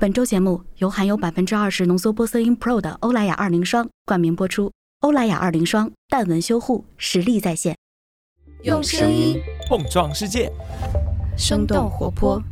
[0.00, 4.72] 本周节目由含有百分之二十浓缩玻色因 Pro 的欧莱雅二零霜冠名播出。
[5.00, 7.76] 欧莱雅二零霜淡纹修护实力在线，
[8.62, 10.50] 用声音碰撞世界，
[11.36, 12.42] 生动活泼。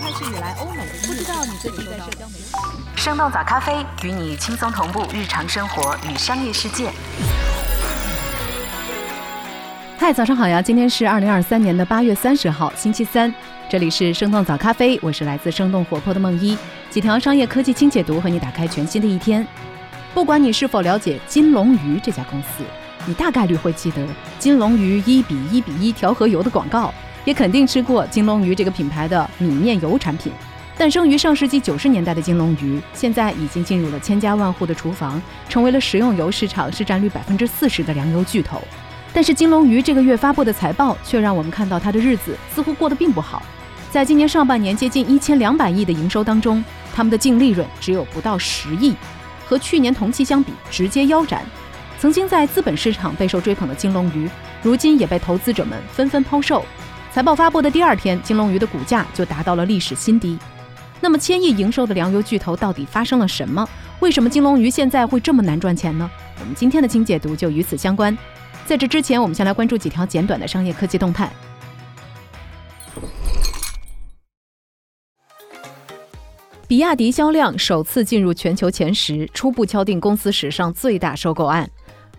[0.00, 2.56] 开始以来，欧美不知道你最近在社交媒体。
[2.96, 6.90] 生动早咖啡与你轻松同步日常生活与商业世界。
[9.98, 10.62] 嗨，早上好呀！
[10.62, 13.34] 今天是二零二三年的八月三十号，星期三。
[13.68, 16.56] 这里是生动早咖啡，我是来自生动活泼的梦一。
[16.88, 19.44] 几条商业科技轻解读，和你打开全新的一天。
[20.14, 22.62] 不管你是否了解金龙鱼这家公司，
[23.06, 24.06] 你大概率会记得
[24.38, 26.94] 金龙鱼一比一比一调和油的广告，
[27.24, 30.32] 也肯定吃过金龙鱼这个品牌的米面油产品。
[30.78, 38.62] 诞生于上世纪九十年代的金龙鱼，现在已经进入了千家万户的厨房，成为了食用油市场市占率百分之四十的粮油巨头。
[39.16, 43.42] 但是金龙鱼这个月发布的财报却让我们看到它的日子似乎过得并不好。
[43.90, 46.62] 在今年上半年接近一千两百亿的营收当中，
[46.94, 48.94] 他们的净利润只有不到十亿，
[49.46, 51.42] 和去年同期相比直接腰斩。
[51.98, 54.28] 曾经在资本市场备受追捧的金龙鱼，
[54.62, 56.62] 如今也被投资者们纷纷抛售。
[57.10, 60.38] 财报发布的第二天，金龙鱼的股价就达到了历史新低。
[61.00, 63.66] 那么，千亿营收的粮油巨头到底发生了什么？
[64.00, 66.10] 为什么金龙鱼现在会这么难赚钱呢？
[66.38, 68.14] 我们今天的精解读就与此相关。
[68.66, 71.30] 在这之前，我们先来关注几条简短的商业科技动态。
[76.66, 81.70] 比亚迪销量首次进入全球前十，初步敲定公司史上最大收购案。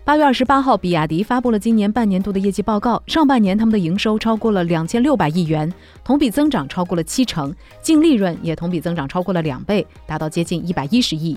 [0.06, 5.70] 八月二十八号，比亚迪发布了今年半年度的业绩报告，上半年他们的营收超过了两千六百亿元，
[6.02, 11.36] 同比增长超过了七成，净利润也同比增长超过了两倍，达到接近一百一十亿。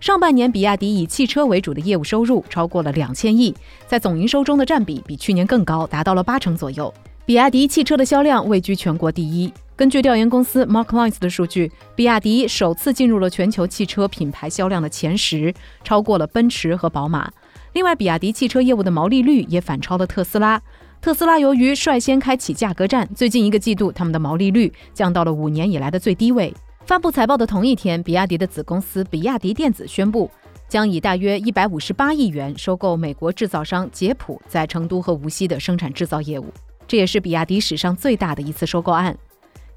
[0.00, 3.52] 上半年，比亚迪以汽车为主的业务收入超过了两千亿，
[3.88, 6.92] 在总营收中的占比比去年更高，达到了八成左右。
[7.26, 9.52] 比亚迪汽车的销量位居全国第一。
[9.74, 17.30] 根据调研公司 Marklines 的数据，比亚迪首次进入了全球汽车品牌销量的前十，超过了奔驰和宝马。
[17.72, 20.62] 另外，比亚迪汽车业务的毛利率也反超了特斯拉。
[21.00, 26.54] 特斯拉由于率先开启价格战，最近一个季度他们的毛利率降到了五年以来的最低位。
[26.88, 30.30] 发布财报的同一天，比亚迪的子公司比亚迪电子宣布，
[30.70, 36.46] 将以大约一百五十八亿元收购美国制造商捷普在成都和无锡的生产制造业务。
[36.86, 39.14] 这也是比亚迪史上最大的一次收购案。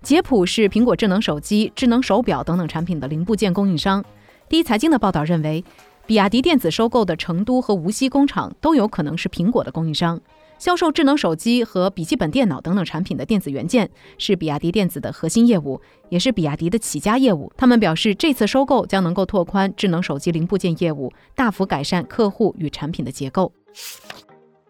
[0.02, 4.02] 捷普是苹果智能手机、智能手表等等产品的零部件供应商。
[4.48, 5.62] 第一财经的报道认为，
[6.06, 10.18] 比亚迪电子收购的成都和无锡工厂都有可能是苹果的供应商。
[10.62, 13.90] 销售智能手机和笔记本电脑等等产品的电子元件
[14.20, 17.52] 是比亚迪电子的核心业务，也是比亚迪的起家业务。
[17.58, 23.52] 他们表示，这次收购将能够拓宽智能手机零部件业务，大幅改善客户与产品的结构。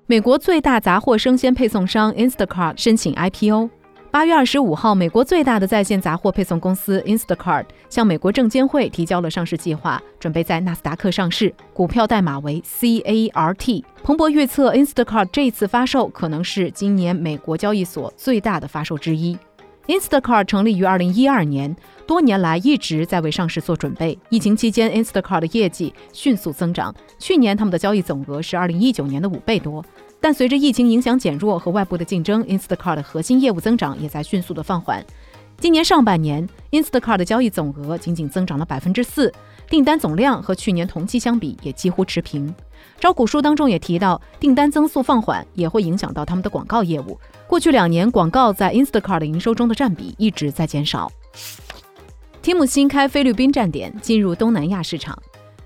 [0.05, 3.80] 美国最大杂货生鲜配送商 Instacart 申请 IPO。
[4.11, 13.83] 八月二十五号，美国最大的在线杂货配送公司 Instacart 向美国证监会提交了上市计划，准备在纳斯达克上市，股票代码为 CART。
[14.03, 19.37] 彭博预测，Instacart 这次发售可能是今年美国交易所最大的发售之一。
[19.87, 21.73] Instacart 成立于二零一二年，
[22.05, 24.19] 多年来一直在为上市做准备。
[24.27, 29.83] 疫情期间，Instacart 的业绩迅速增长，去年他们的交易总额是二零一九年的五倍多。
[30.21, 35.03] 但随着疫情影响减弱和外部的竞争，Instacart 的核心业务增长也在迅速的放缓。
[35.57, 39.33] 今年上半年，Instacart 的交易总额仅仅增长了百分之四，
[39.67, 42.53] 订单总量和去年同期相比也几乎持平。
[42.99, 47.19] 招股书当中也提到，订单增速放缓也会影响到他们的广告业务。
[47.47, 51.11] 过去两年，广告在 Instacart 的营收中的占比一直在减少。
[52.43, 55.17] Tim 新开菲律宾站点，进入东南亚市场。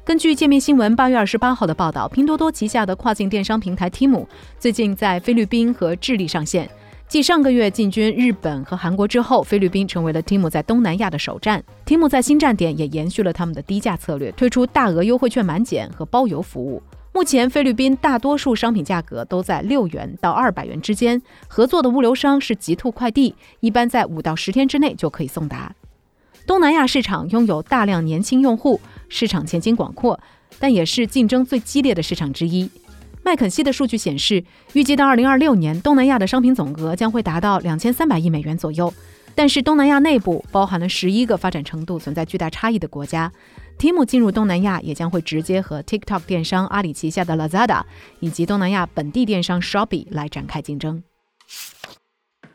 [0.05, 4.23] 根据界面新闻八月二十八号的报道，拼多多旗下的跨境电商平台 Tim
[4.59, 6.69] 最近在菲律宾和智利上线。
[7.07, 11.63] 继上个月进军日本和韩国之后，菲律宾成为了 Tim 在东南亚的首站。
[11.87, 16.83] Tim 在新站点也延续了他们的低价策略，推出大额优惠券满减和包邮服务。
[17.11, 21.19] 目前，菲律宾大多数商品价格都在六元到二百元之间。
[21.47, 25.73] 合作的物流商是极兔快递，一般在五到十天之内就可以送达。
[26.45, 30.19] 东南亚市场拥有大量年轻用户，市场前景广阔，
[30.59, 32.69] 但也是竞争最激烈的市场之一。
[33.23, 34.43] 麦肯锡的数据显示，
[34.73, 38.93] 预计到二零二六年，东南亚的商品总额将会达到两千三百亿美元左右。
[39.33, 43.31] 但是，东南亚内部包含了十一个发展程度存在巨大差异的国家。
[43.79, 47.81] Tim 进入东南亚也将会直接和 TikTok 电商阿里旗下的 Lazada
[48.19, 51.03] 以及东南亚本地电商 Shopee 来展开竞争。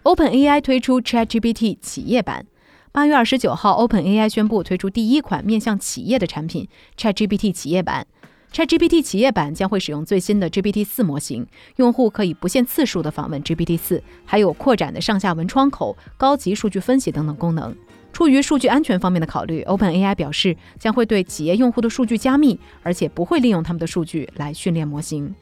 [0.04, 2.46] OpenAI 推出 ChatGPT 企业版。
[2.92, 6.66] 八月二十九号，OpenAI 宣布推出第一款面向企业的产品
[6.98, 8.04] ChatGPT 企业版。
[8.52, 11.46] ChatGPT 企业版将会使用最新的 GPT 四模型，
[11.76, 17.72] 用户可以不限次数的访问 GPT 四，还有扩展的上下文窗口、高级数据分析等等功能。
[18.12, 25.32] 出于数据安全方面的考虑，OpenAI 表示将会对企业用户的数据加密，而且不会利用他们的数据来训练模型。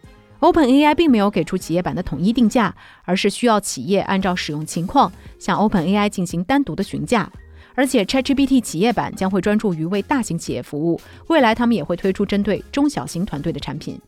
[0.41, 2.75] OpenAI 并没有给出企业版的统一定价，
[3.05, 7.31] 而是需要企业按照使用情况向 OpenAI 进行单独的询价。
[7.75, 14.01] 而且 ChatGPT 企业版将会专注于为大型企业服务，未来他们也会推出针对中小型团队的产品。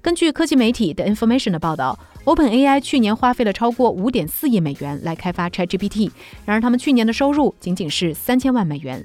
[0.00, 6.10] 根据科技媒体的 Information 的报道，OpenAI 去年花费了超过五点四亿美元来开发 ChatGPT，
[6.46, 9.04] 然而他们去年的收入仅仅是三千万美元。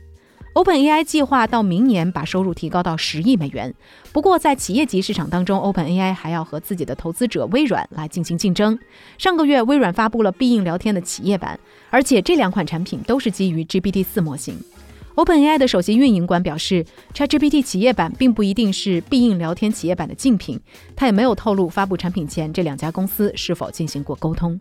[0.56, 3.74] OpenAI 计划到明年把收入提高到十亿美元。
[4.14, 8.80] 不过，在企业级市场当中，OpenAI 还要和自己的投资者微软来进行竞争。
[9.18, 11.60] 上个月，微软发布了必应聊天的企业版，
[11.90, 14.58] 而且这两款产品都是基于 GPT-4 模型。
[15.16, 20.58] OpenAI 的首席运营官表示，ChatGPT 企业版并不一定是必应聊天企业版的竞品。
[20.96, 24.58] 他也没有透露发布产品前这两家公司是否进行过沟通。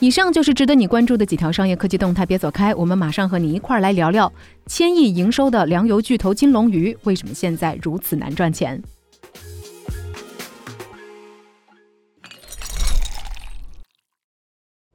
[0.00, 4.30] 以上就是值得你关注的几条商业科技动态，别走开，我们马上和你一块儿来聊聊
[4.66, 8.82] 千亿营收的粮油巨头金龙鱼为什么现在如此难赚钱。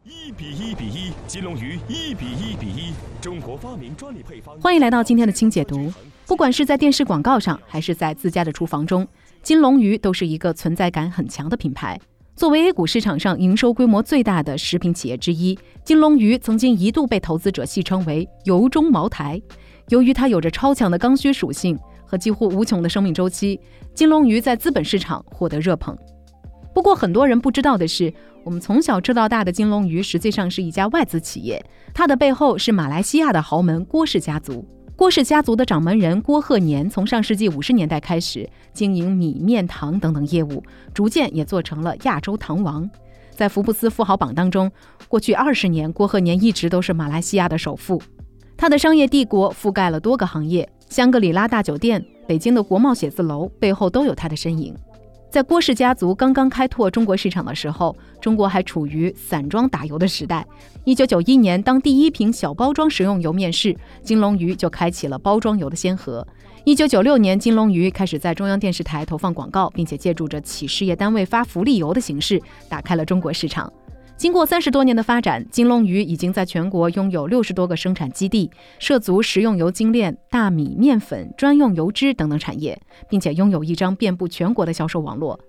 [0.04, 4.56] 一比一比一，金龙鱼一比一比一，中国发明专利配方。
[4.60, 5.92] 欢迎来到今天的清解读。
[6.28, 9.08] 不管是在电视广告上，还是在自家的厨房中，
[9.42, 12.00] 金龙鱼都是一个存在感很强的品牌。
[12.42, 19.40] 作为 A 股市场上营收规模最大的食品企业之一，金龙鱼曾经一度被投资者戏称为“油中茅台”。
[19.90, 23.60] 由于它有着超强的刚需属性和几乎无穷的生命周期，
[23.94, 25.96] 金龙鱼在资本市场获得热捧。
[26.74, 28.12] 不过，很多人不知道的是，
[28.44, 31.64] 我们从小吃到大的金龙鱼实际上是一家外资企业，
[31.94, 34.68] 它的背后是马来西亚的豪门郭氏家族。
[35.02, 40.64] 郭氏家族的掌门人郭鹤年从上世纪五十年代开始经营米面糖等等业务，
[40.94, 42.88] 逐渐也做成了亚洲糖王。
[43.32, 44.72] 在福布斯富豪榜当中，
[45.08, 48.00] 过去二十年，郭鹤年一直都是马来西亚的首富。
[48.56, 54.72] 他的商业帝国覆盖了多个行业，香格里拉大酒店、北京的国贸写字楼背后都有他的身影。
[55.32, 60.46] 在郭氏家族刚刚开拓中国市场的时候，中国还处于散装打油的时代。
[60.84, 63.74] 一九九一年，当第一瓶小包装食用油面世，
[64.04, 66.28] 金龙鱼就开启了包装油的先河。
[66.66, 73.72] 一九九六年，金龙鱼开始在中央电视台投放广告，并且借助着企事业单位发福利油的形式，打开了中国市场。
[74.22, 82.80] 经过三十多年的发展，金龙鱼已经在全国拥有六十多个生产基地，涉足食用油精炼、大米面粉、专用油脂等等产业，
[83.10, 85.40] 并且拥有一张遍布全国的销售网络。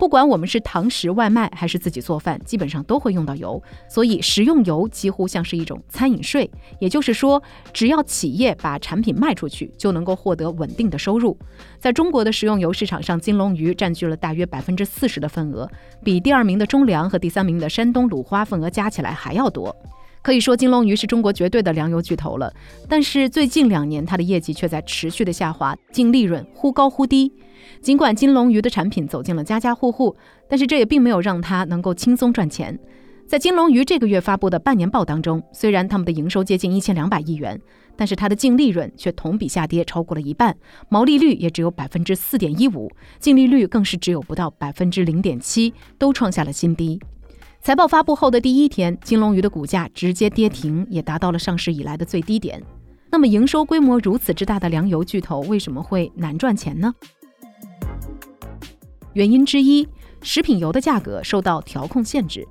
[0.00, 6.50] 不管我们是堂食外卖还是自己做饭，基本上都会用到油，所以食用油几乎像是一种餐饮税。
[6.78, 11.36] 也就是说，只要企业把产品卖出去，就能够获得稳定的收入。
[11.78, 15.70] 在中国的食用油市场上，金龙鱼占据了大约百分之四十的份额，
[16.02, 19.76] 比第二名的中粮和第三名的山东鲁花份额加起来还要多。
[20.22, 22.50] 可以说，金龙鱼是中国绝对的粮油巨头了。
[22.88, 27.30] 但是最近两年，它的业绩却在持续的下滑，净利润忽高忽低。
[27.80, 30.14] 尽管金龙鱼的产品走进了家家户户，
[30.48, 32.78] 但是这也并没有让它能够轻松赚钱。
[33.26, 37.58] 在金龙鱼这个月发布的半年报当中，虽然他们的营收接近一千两百亿元，
[37.96, 40.54] 但是它的净利润却同比下跌超过了一半，
[40.88, 47.00] 毛利率也只有百分之四点一五，净利率更是只有不到百分之零点七，都创下了新低。
[47.62, 52.60] 财报发布后的第一天，金龙鱼的股价直接跌停，也达到了上市以来的最低点。
[53.10, 56.92] 那么，营收规模如此之大的粮油巨头为什么会难赚钱呢？
[59.14, 59.86] 原因之一，
[60.22, 62.46] 食品油的价格受到调控限制。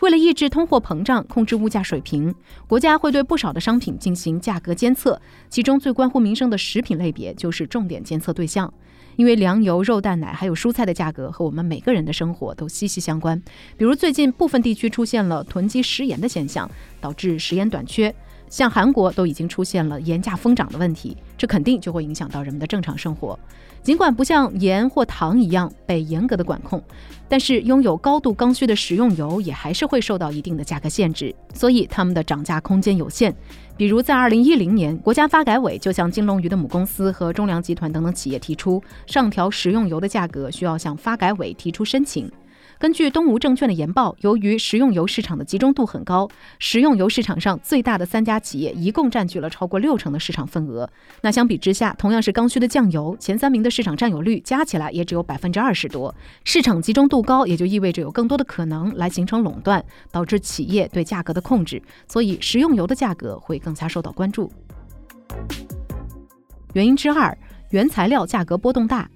[0.00, 2.32] 为了抑制通货膨胀，控制物价水平，
[2.68, 8.72] 国家会对不少的商品进行价格监测，其中最关乎民生的食品类别就是重点监测对象。
[9.16, 13.42] 因为粮油、肉蛋奶还有蔬菜的价格和我们每个人的生活都息息相关。
[13.76, 18.14] 比如最近部分地区出现了囤积食盐的现象，导致食盐短缺。
[18.50, 23.38] 像韩国都已经出现了盐价疯涨的问题，这肯定就会影响到人们的正常生活。
[23.82, 26.82] 尽管不像盐或糖一样被严格的管控，
[27.28, 33.34] 但是拥有高度刚需的食用油也还是会受到一定的价格限制，所以它们的涨价空间有限。
[33.76, 42.30] 比如在二零一零年，国家发改委就向金龙鱼的母公司和中粮集团等等企业提出，上调食用油的价格需要向发改委提出申请。
[42.78, 46.28] 根据东吴证券的研报，由于食用油市场的集中度很高，
[46.60, 50.88] 食用油市场上最大的三家企业一共占据了超过六成的市场份额。
[51.22, 56.14] 那相比之下，同样是刚需的酱油，前三名的市场占有率加起来也只有百分之二十多。
[56.44, 64.52] 市场集中度高，也就意味着有更多的可能来形成垄断，导致企业对价格的控制，所以食用油的价格会更加受到关注。
[66.74, 67.36] 原因之二，
[67.70, 69.10] 原材料价格波动大。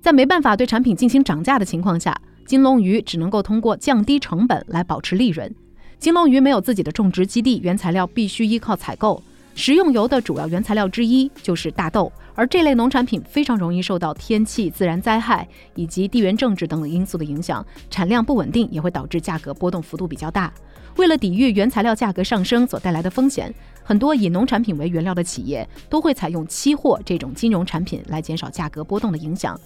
[0.00, 2.14] 在没办法对产品进行涨价的情况下，
[2.46, 5.52] 金龙鱼只能够通过降低成本来保持利润。
[5.98, 9.22] 金龙鱼没有自己的种植基地，原材料必须依靠采购。
[9.54, 20.52] 食用油的主要原材料之一就是大豆，而这类农产品非常容易受到天气、自然灾害以及地缘政治等等因素的影响，产量不稳定也会导致价格波动幅度比较大。
[20.96, 29.58] 为了抵御原材料价格上升所带来的风险，很多以农产品为原料的企业都会采用期货这种金融产品来减少价格波动的影响。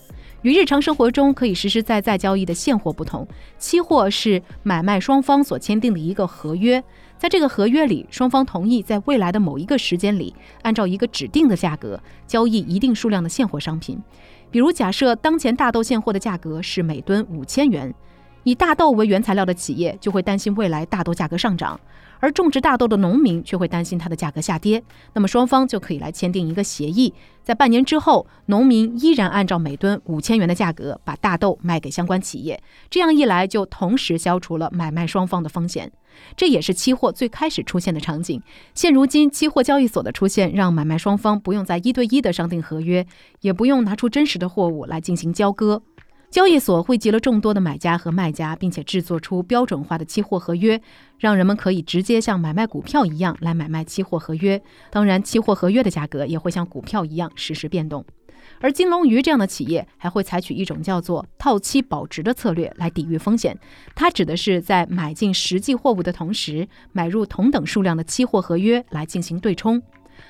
[0.42, 3.26] 与日常生活中可以实实在在交易的现货不同，
[3.58, 6.82] 期货是买卖双方所签订的一个合约。
[7.16, 14.00] 在这个合约里，双方同意在未来的某一个时间里，按照一个指定的价格交易一定数量的现货商品。
[14.50, 17.92] 比如，假设当前大豆现货的价格是每吨五千元。
[18.44, 21.78] 以大豆为原材料的企业就会担心未来大豆价格上涨，
[22.20, 24.82] 而种植大豆的农民却会担心它的价格下跌。
[25.14, 32.62] 那么双方就可以来签订一个协议，在半年之后，农民依然按照每吨五千元的价格把大豆卖给相关企业。
[32.90, 35.90] 这样一来，就同时消除了买卖双方的风险。
[36.36, 38.42] 这也是期货最开始出现的场景。
[38.74, 43.06] 现如今，期货交易所的出现，让买卖双方不用再一对一的商定合约，
[43.40, 45.82] 也不用拿出真实的货物来进行交割。
[46.30, 50.80] 交易所汇集了众多的买家和卖家，并且制作出标准化的期货合约，
[51.18, 54.60] 让人们可以直接像买卖股票一样来买卖期货合约。
[54.90, 58.04] 当然，期货合约的价格也会像股票一样实时变动。
[58.60, 63.56] 而金龙鱼这样的企业还会采取一种叫做套期保值的策略来抵御风险。
[63.94, 69.82] 它指的是在买进实际货物的同时，买入同等数量的期货合约来进行对冲。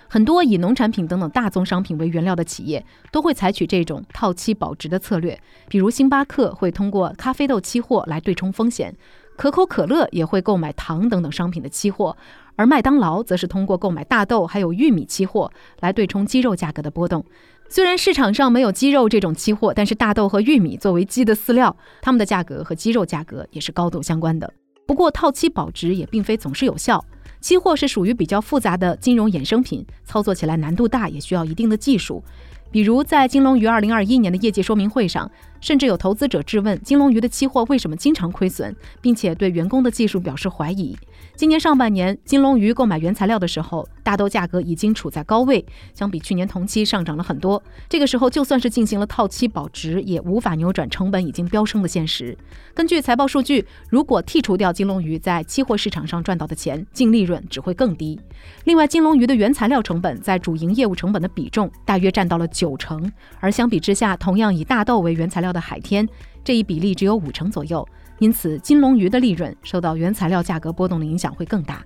[0.09, 8.95] 很多以农产品等等大宗商品为原料的企业都会采取这种套期保值的策略，比如星巴克会通过咖啡豆期货来对冲风险，
[9.37, 12.17] 可口可乐也会购买糖等等商品的期货，
[12.57, 17.25] 而麦当劳则是通过购买大豆还有玉米期货来对冲鸡肉价格的波动。
[17.71, 24.51] 虽然市场上没有鸡肉这种期货，但是大豆和玉米作为鸡的饲料，它们的价格和鸡肉价格也是高度相关的。
[24.89, 27.05] 不过套期保值也并非总是有效。
[27.43, 32.25] 期货是属于比较复杂的金融衍生品，操作起来难度大，也需要一定的技术。
[32.71, 35.31] 比如在金龙鱼二零二一年的业绩说明会上。
[35.61, 40.97] 甚至有投资者质问金龙鱼的期货为什么经常亏损，并且对员工的技术表示怀疑。
[41.35, 47.63] 今年上半年，金龙鱼购买原材料的时候，大豆价格已经处在高位，相比去年同期上涨了很多。
[47.89, 52.37] 这个时候，就算是进行了套期保值，也无法扭转成本已经飙升的现实。
[52.75, 58.19] 根据财报数据，如果剔除掉金龙鱼在期货市场上赚到的钱，净利润只会更低。
[58.65, 63.11] 另外，金龙鱼的原材料成本在主营业务成本的比重大约占到了九成，
[63.41, 65.48] 而相比之下，同样以大豆为原材料。
[65.53, 66.09] 的海天
[66.45, 67.87] 这一比例只有五成左右，
[68.19, 71.85] 因此金龙鱼的利润受到原材料价格波动的影响会更大。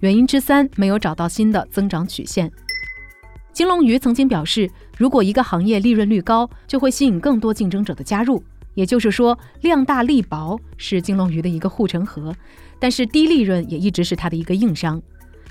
[0.00, 2.50] 原因之三，没有找到新的增长曲线。
[3.52, 8.40] 金龙鱼曾经表示，如果一个行业利润率高，就会吸引更多竞争者的加入，
[8.74, 12.32] 也就是说，量大利薄是金龙鱼的一个护城河。
[12.78, 15.02] 但是低利润也一直是它的一个硬伤。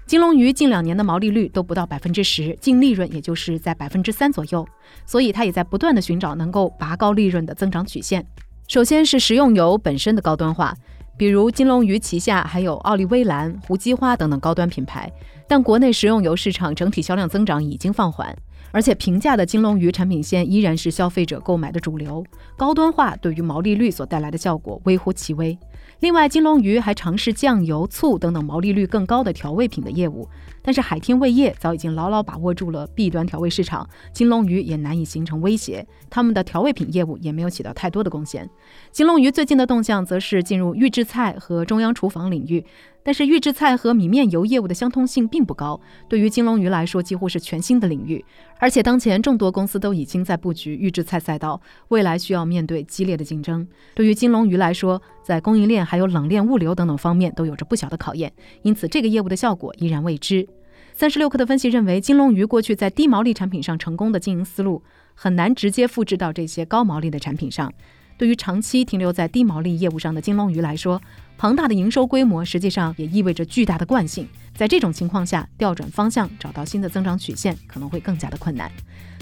[0.08, 4.66] 金龙鱼近两年的毛利率都不到百分之十，净利润也就是在百分之三左右，
[5.06, 8.26] 所以它也在不断的寻找能够拔高利润的增长曲线。
[8.70, 10.74] 首先是食用油本身的高端化，
[11.18, 15.12] 比如金龙鱼旗下还有奥利威兰、胡姬花等等高端品牌，
[15.46, 18.34] 但国内食用油市场整体销量增长已经放缓，
[18.72, 22.24] 而且平价的金龙鱼产品线依然是消费者购买的主流，
[22.56, 25.58] 高端化对于毛利率所带来的效果微乎其微。
[26.00, 30.30] 另外，金龙鱼还尝试酱油、醋等等毛利率更高的调味品的业务，
[30.62, 38.48] 但是海天味业早已经牢牢把握住了 B 端调味市场，金龙鱼也难以形成威胁，他们的调味品业务也没有起到太多的贡献。
[38.92, 42.64] 金龙鱼最近的动向则是进入预制菜和中央厨房领域。
[43.08, 48.22] 但是预制菜和米面油业务的相通性并不高，对于金龙鱼来说几乎是全新的领域。
[48.60, 53.66] 而且当前众多公司都已经在布局预制菜赛道，未来需要面对激烈的竞争。
[53.96, 58.30] 对于金龙鱼来说，在供应链还有冷链物流等等方面都有着不小的考验，
[58.64, 60.46] 因此这个业务的效果依然未知。
[60.94, 64.84] 三十六氪的分析认为，金龙鱼过去在低毛利产品上成功的经营思路，
[65.16, 67.72] 很难直接复制到这些高毛利的产品上。
[68.18, 71.00] 对于长期停留在低毛利业务上的金龙鱼来说，
[71.38, 74.28] 庞大的营收规模实际上也意味着巨大的惯性。
[74.56, 78.72] 在这种情况下，调转方向，找到新的增长曲线可能会更加的困难。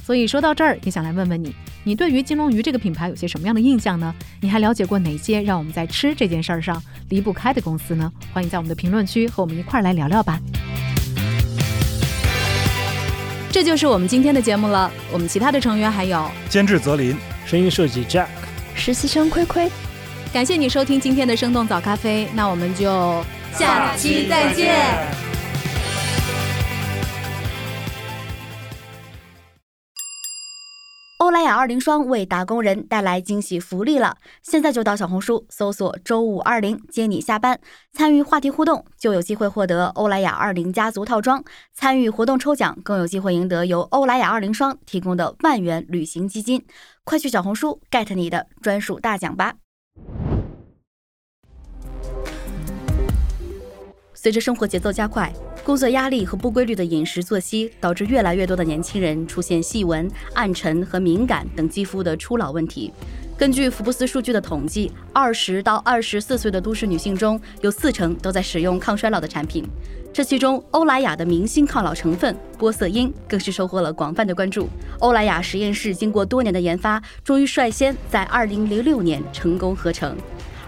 [0.02, 1.54] 所以说到这儿，也想来问问你，
[1.84, 4.16] 你对于金龙鱼这个品牌有些什么样的印象呢？
[4.40, 8.10] 你还了解过哪些让我们在吃这件事儿上离不开的公司呢？
[8.32, 10.40] 欢迎在我们的评论区和我们一块儿来聊聊吧。
[13.52, 14.90] 这就是我们今天的节目了。
[15.12, 18.28] 我们其他的成员还有监制泽林，声音设计 Jack。
[18.74, 19.70] 实习生亏亏，
[20.36, 23.24] 感谢你收听今天的生动早咖啡那我们就
[23.54, 24.76] 下期再见。
[31.20, 34.18] 欧莱雅二零霜为打工人带来惊喜福利了。
[34.44, 37.58] 现在就到小红书搜索周五二零接你下班。
[37.94, 41.42] 参与话题互动就有机会获得欧莱雅二零家族套装
[41.74, 46.62] 参与活动抽奖更有机会赢得由欧莱雅二零霜提供的万元旅行基金。
[47.06, 49.54] 快去小红书 get 你的专属大奖吧。
[54.26, 55.32] 随着生活节奏加快，
[55.64, 62.92] 工作压力和不规律的饮食作息，导致越来越多的年轻人出现细纹、暗沉和敏感等肌肤的初老问题。
[63.38, 69.64] 根据福布斯数据的统计，二十到二十四岁的都市女性中有四成都在使用抗衰老的产品。
[70.12, 74.68] 这其中，欧莱雅的明星抗老成分玻色因更是收获了广泛的关注。
[75.02, 80.18] 欧莱雅实验室经过多年的研发，终于率先在二零零六年成功合成。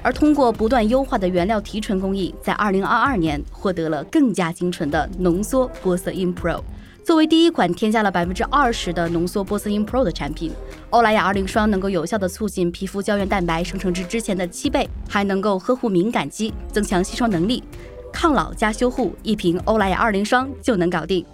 [0.01, 6.61] 而通过不断优化的原料提纯工艺，在二零二二年获得了更加精纯的浓缩玻色因 Pro。
[7.03, 10.51] 作为第一款添加了百分之二十的浓缩玻色因 Pro 的产品，
[10.89, 17.63] 欧莱雅二零霜能够有效的促进皮肤胶原蛋白生成至之前的七倍，还能够呵护敏感肌，增强吸收能力，
[18.11, 21.25] 抗老加修护，一瓶欧莱雅二零霜就能搞定。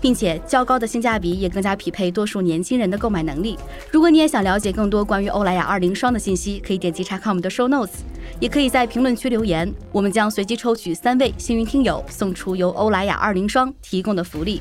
[0.00, 3.58] 并且较高的性价比也更加匹配多数年轻人的购买能力。
[3.90, 8.00] 如果你也想了解更多关于欧莱雅二零霜的信息，可以点击查看我们的 show notes，
[8.40, 14.60] 也可以在评论区留言，我们将随机抽取三位幸运听友，送出由欧莱雅二零霜提供的福利。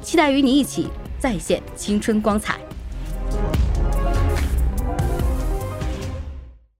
[0.00, 2.58] 期待与你一起再现青春光彩。